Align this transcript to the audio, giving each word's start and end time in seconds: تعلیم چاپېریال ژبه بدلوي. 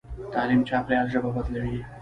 تعلیم 0.33 0.61
چاپېریال 0.69 1.07
ژبه 1.13 1.29
بدلوي. 1.35 1.79